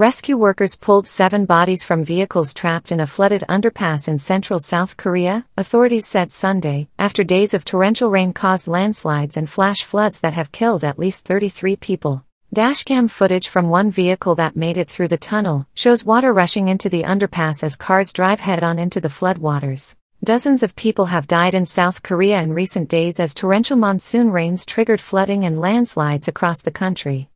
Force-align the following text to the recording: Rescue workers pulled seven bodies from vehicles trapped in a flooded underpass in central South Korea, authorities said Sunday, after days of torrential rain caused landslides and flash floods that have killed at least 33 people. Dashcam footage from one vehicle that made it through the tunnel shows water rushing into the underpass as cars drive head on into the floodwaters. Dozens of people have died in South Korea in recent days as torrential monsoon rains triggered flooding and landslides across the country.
Rescue 0.00 0.38
workers 0.38 0.76
pulled 0.76 1.06
seven 1.06 1.44
bodies 1.44 1.82
from 1.82 2.06
vehicles 2.06 2.54
trapped 2.54 2.90
in 2.90 3.00
a 3.00 3.06
flooded 3.06 3.44
underpass 3.50 4.08
in 4.08 4.16
central 4.16 4.58
South 4.58 4.96
Korea, 4.96 5.44
authorities 5.58 6.06
said 6.06 6.32
Sunday, 6.32 6.88
after 6.98 7.22
days 7.22 7.52
of 7.52 7.66
torrential 7.66 8.08
rain 8.08 8.32
caused 8.32 8.66
landslides 8.66 9.36
and 9.36 9.50
flash 9.50 9.84
floods 9.84 10.20
that 10.20 10.32
have 10.32 10.52
killed 10.52 10.84
at 10.84 10.98
least 10.98 11.26
33 11.26 11.76
people. 11.76 12.24
Dashcam 12.56 13.10
footage 13.10 13.46
from 13.46 13.68
one 13.68 13.90
vehicle 13.90 14.34
that 14.36 14.56
made 14.56 14.78
it 14.78 14.88
through 14.88 15.08
the 15.08 15.18
tunnel 15.18 15.66
shows 15.74 16.02
water 16.02 16.32
rushing 16.32 16.68
into 16.68 16.88
the 16.88 17.02
underpass 17.02 17.62
as 17.62 17.76
cars 17.76 18.10
drive 18.10 18.40
head 18.40 18.64
on 18.64 18.78
into 18.78 19.02
the 19.02 19.08
floodwaters. 19.08 19.98
Dozens 20.24 20.62
of 20.62 20.76
people 20.76 21.06
have 21.12 21.26
died 21.26 21.54
in 21.54 21.66
South 21.66 22.02
Korea 22.02 22.40
in 22.40 22.54
recent 22.54 22.88
days 22.88 23.20
as 23.20 23.34
torrential 23.34 23.76
monsoon 23.76 24.30
rains 24.30 24.64
triggered 24.64 25.02
flooding 25.02 25.44
and 25.44 25.60
landslides 25.60 26.26
across 26.26 26.62
the 26.62 26.70
country. 26.70 27.28